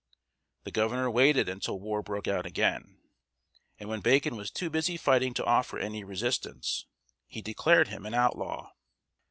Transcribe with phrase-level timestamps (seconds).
[0.63, 3.01] The governor waited until war broke out again,
[3.79, 6.87] and when Bacon was too busy fighting to offer any resistance,
[7.27, 8.71] he declared him an outlaw.